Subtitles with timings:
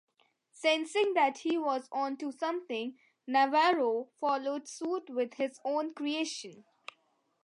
[0.51, 6.65] Sensing that he was on to something, Navarro followed suit with his own creations.